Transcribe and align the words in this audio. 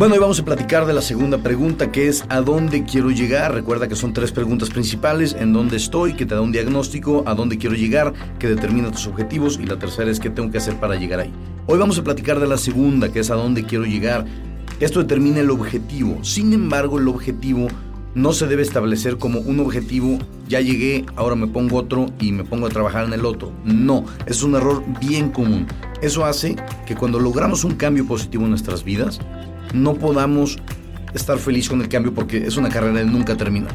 Bueno, 0.00 0.14
hoy 0.14 0.20
vamos 0.20 0.40
a 0.40 0.44
platicar 0.46 0.86
de 0.86 0.94
la 0.94 1.02
segunda 1.02 1.36
pregunta, 1.42 1.92
que 1.92 2.08
es 2.08 2.24
¿a 2.30 2.40
dónde 2.40 2.84
quiero 2.84 3.10
llegar? 3.10 3.52
Recuerda 3.52 3.86
que 3.86 3.94
son 3.94 4.14
tres 4.14 4.32
preguntas 4.32 4.70
principales, 4.70 5.36
¿en 5.38 5.52
dónde 5.52 5.76
estoy? 5.76 6.14
que 6.14 6.24
te 6.24 6.34
da 6.34 6.40
un 6.40 6.52
diagnóstico, 6.52 7.22
¿a 7.26 7.34
dónde 7.34 7.58
quiero 7.58 7.76
llegar? 7.76 8.14
que 8.38 8.48
determina 8.48 8.90
tus 8.90 9.06
objetivos 9.08 9.58
y 9.60 9.66
la 9.66 9.78
tercera 9.78 10.10
es 10.10 10.18
qué 10.18 10.30
tengo 10.30 10.50
que 10.50 10.56
hacer 10.56 10.80
para 10.80 10.94
llegar 10.94 11.20
ahí. 11.20 11.30
Hoy 11.66 11.78
vamos 11.78 11.98
a 11.98 12.02
platicar 12.02 12.40
de 12.40 12.48
la 12.48 12.56
segunda, 12.56 13.12
que 13.12 13.20
es 13.20 13.30
¿a 13.30 13.34
dónde 13.34 13.64
quiero 13.64 13.84
llegar? 13.84 14.24
Esto 14.80 15.00
determina 15.00 15.40
el 15.40 15.50
objetivo. 15.50 16.24
Sin 16.24 16.54
embargo, 16.54 16.98
el 16.98 17.06
objetivo 17.06 17.68
no 18.14 18.32
se 18.32 18.46
debe 18.46 18.62
establecer 18.62 19.18
como 19.18 19.40
un 19.40 19.60
objetivo, 19.60 20.18
ya 20.48 20.62
llegué, 20.62 21.04
ahora 21.14 21.36
me 21.36 21.46
pongo 21.46 21.76
otro 21.76 22.06
y 22.18 22.32
me 22.32 22.44
pongo 22.44 22.68
a 22.68 22.70
trabajar 22.70 23.04
en 23.04 23.12
el 23.12 23.26
otro. 23.26 23.52
No, 23.64 24.06
es 24.24 24.42
un 24.42 24.54
error 24.54 24.82
bien 24.98 25.28
común. 25.28 25.66
Eso 26.00 26.24
hace 26.24 26.56
que 26.86 26.96
cuando 26.96 27.20
logramos 27.20 27.64
un 27.64 27.74
cambio 27.74 28.06
positivo 28.06 28.44
en 28.44 28.50
nuestras 28.50 28.82
vidas, 28.82 29.20
no 29.72 29.94
podamos 29.94 30.58
estar 31.14 31.38
feliz 31.38 31.68
con 31.68 31.80
el 31.80 31.88
cambio 31.88 32.14
porque 32.14 32.46
es 32.46 32.56
una 32.56 32.68
carrera 32.68 33.00
de 33.00 33.04
nunca 33.04 33.36
terminar. 33.36 33.74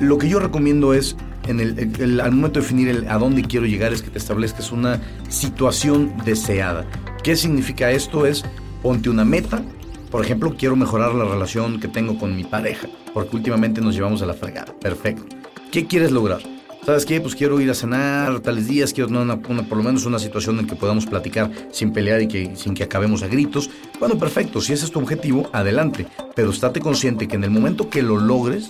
Lo 0.00 0.18
que 0.18 0.28
yo 0.28 0.40
recomiendo 0.40 0.94
es, 0.94 1.16
al 1.48 2.32
momento 2.32 2.60
de 2.60 2.62
definir 2.62 2.88
el, 2.88 3.08
a 3.08 3.18
dónde 3.18 3.42
quiero 3.42 3.66
llegar, 3.66 3.92
es 3.92 4.02
que 4.02 4.10
te 4.10 4.18
establezcas 4.18 4.72
una 4.72 5.00
situación 5.28 6.12
deseada. 6.24 6.84
¿Qué 7.22 7.36
significa 7.36 7.90
esto? 7.90 8.26
Es 8.26 8.44
ponte 8.82 9.08
una 9.08 9.24
meta. 9.24 9.62
Por 10.10 10.24
ejemplo, 10.24 10.54
quiero 10.56 10.76
mejorar 10.76 11.14
la 11.14 11.24
relación 11.24 11.80
que 11.80 11.88
tengo 11.88 12.18
con 12.18 12.36
mi 12.36 12.44
pareja, 12.44 12.88
porque 13.12 13.36
últimamente 13.36 13.80
nos 13.80 13.94
llevamos 13.94 14.22
a 14.22 14.26
la 14.26 14.34
fregada. 14.34 14.72
Perfecto. 14.78 15.24
¿Qué 15.72 15.86
quieres 15.86 16.12
lograr? 16.12 16.53
¿Sabes 16.84 17.06
qué? 17.06 17.18
Pues 17.18 17.34
quiero 17.34 17.58
ir 17.62 17.70
a 17.70 17.74
cenar 17.74 18.40
tales 18.40 18.68
días, 18.68 18.92
quiero 18.92 19.08
tener 19.08 19.22
una, 19.22 19.40
por 19.40 19.78
lo 19.78 19.82
menos 19.82 20.04
una 20.04 20.18
situación 20.18 20.58
en 20.58 20.66
que 20.66 20.76
podamos 20.76 21.06
platicar 21.06 21.50
sin 21.72 21.94
pelear 21.94 22.20
y 22.20 22.28
que, 22.28 22.56
sin 22.56 22.74
que 22.74 22.82
acabemos 22.82 23.22
a 23.22 23.26
gritos. 23.26 23.70
Bueno, 23.98 24.18
perfecto, 24.18 24.60
si 24.60 24.74
ese 24.74 24.84
es 24.84 24.90
tu 24.90 24.98
objetivo, 24.98 25.48
adelante. 25.54 26.06
Pero 26.36 26.50
estate 26.50 26.80
consciente 26.80 27.26
que 27.26 27.36
en 27.36 27.44
el 27.44 27.50
momento 27.50 27.88
que 27.88 28.02
lo 28.02 28.18
logres, 28.18 28.68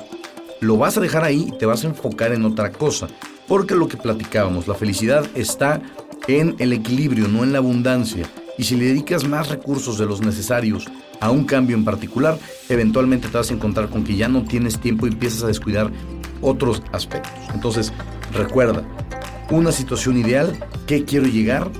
lo 0.61 0.77
vas 0.77 0.97
a 0.97 1.01
dejar 1.01 1.25
ahí 1.25 1.47
y 1.49 1.59
te 1.59 1.67
vas 1.67 1.83
a 1.83 1.89
enfocar 1.89 2.33
en 2.33 2.45
otra 2.45 2.71
cosa. 2.71 3.09
Porque 3.49 3.75
lo 3.75 3.89
que 3.89 3.97
platicábamos, 3.97 4.69
la 4.69 4.75
felicidad 4.75 5.27
está 5.35 5.83
en 6.29 6.55
el 6.61 6.73
equilibrio, 6.73 7.27
no 7.27 7.43
en 7.43 7.51
la 7.51 7.59
abundancia. 7.59 8.29
Y 8.57 8.63
si 8.63 8.77
le 8.77 8.85
dedicas 8.85 9.27
más 9.27 9.49
recursos 9.49 9.99
de 9.99 10.07
los 10.07 10.21
necesarios 10.21 10.87
a 11.21 11.33
un 11.33 11.45
cambio 11.45 11.77
en 11.77 11.85
particular, 11.85 12.39
eventualmente 12.69 13.27
te 13.27 13.37
vas 13.37 13.51
a 13.51 13.55
encontrar 13.55 13.89
con 13.89 14.05
que 14.05 14.15
ya 14.15 14.29
no 14.29 14.45
tienes 14.45 14.79
tiempo 14.79 15.07
y 15.07 15.11
empiezas 15.11 15.43
a 15.43 15.49
descuidar 15.49 15.91
otros 16.45 16.83
aspectos. 16.93 17.33
Entonces, 17.53 17.93
recuerda, 18.33 18.85
una 19.51 19.73
situación 19.73 20.17
ideal, 20.17 20.57
qué 20.87 21.05
quiero 21.05 21.27
llegar 21.27 21.71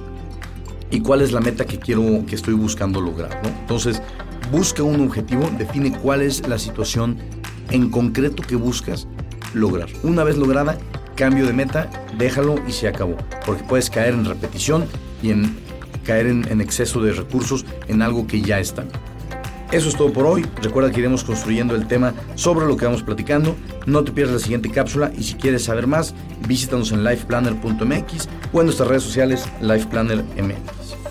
y 0.91 1.01
cuál 1.01 1.23
es 1.23 1.33
la 1.33 1.41
meta 1.41 1.65
que 1.65 1.79
quiero, 1.79 2.25
que 2.27 2.35
estoy 2.35 2.55
buscando 2.55 3.01
lograr. 3.01 3.41
Entonces, 3.61 4.03
busca 4.51 4.83
un 4.83 5.01
objetivo, 5.01 5.51
define 5.59 5.93
cuál 5.93 6.23
es 6.23 6.47
la 6.47 6.59
situación 6.59 7.19
en 7.71 7.91
concreto 7.91 8.43
que 8.43 8.57
buscas 8.57 9.07
lograr. 9.55 9.89
Una 10.03 10.25
vez 10.25 10.37
lograda, 10.37 10.79
cambio 11.15 11.47
de 11.47 11.53
meta, 11.53 11.91
déjalo 12.19 12.57
y 12.67 12.73
se 12.73 12.89
acabó. 12.89 13.17
Porque 13.47 13.65
puedes 13.65 13.91
caer 13.91 14.15
en 14.15 14.25
repetición 14.25 14.87
y 15.23 15.31
en 15.31 15.57
caer 16.05 16.27
en, 16.27 16.47
en 16.51 16.61
exceso 16.61 17.01
de 17.01 17.13
recursos 17.13 17.65
en 17.89 18.03
algo 18.03 18.27
que 18.27 18.43
ya 18.43 18.61
está. 18.61 18.85
Eso 19.75 19.89
es 19.89 19.97
todo 19.97 20.13
por 20.13 20.25
hoy. 20.25 20.47
Recuerda 20.63 20.93
que 20.93 21.01
iremos 21.01 21.25
construyendo 21.25 21.75
el 21.75 21.89
tema 21.89 22.15
sobre 22.37 22.65
lo 22.65 22.77
que 22.77 22.85
vamos 22.85 23.03
platicando. 23.03 23.57
No 23.87 24.05
te 24.05 24.13
pierdas 24.13 24.35
la 24.35 24.41
siguiente 24.41 24.71
cápsula 24.71 25.11
y 25.19 25.25
si 25.25 25.35
quieres 25.35 25.65
saber 25.65 25.89
más, 25.89 26.15
visítanos 26.47 26.93
en 26.93 27.03
lifeplanner.mx 27.03 28.29
o 28.53 28.61
en 28.61 28.67
nuestras 28.67 28.89
redes 28.89 29.03
sociales 29.03 29.45
lifeplannermx. 29.61 31.04